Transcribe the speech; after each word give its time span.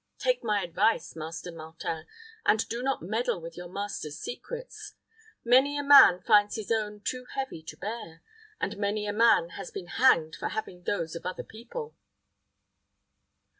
Take 0.17 0.43
my 0.43 0.63
advice, 0.63 1.15
Master 1.15 1.51
Martin, 1.51 2.07
and 2.43 2.67
do 2.69 2.81
not 2.81 3.03
meddle 3.03 3.39
with 3.39 3.55
your 3.55 3.69
master's 3.69 4.17
secrets. 4.17 4.95
Many 5.43 5.77
a 5.77 5.83
man 5.83 6.23
finds 6.23 6.55
his 6.55 6.71
own 6.71 7.01
too 7.01 7.25
heavy 7.35 7.61
to 7.61 7.77
bear, 7.77 8.23
and 8.59 8.77
many 8.77 9.05
a 9.05 9.13
man 9.13 9.49
has 9.49 9.69
been 9.69 9.85
hanged 9.85 10.35
for 10.37 10.47
having 10.49 10.81
those 10.85 11.15
of 11.15 11.27
other 11.27 11.43
people." 11.43 11.95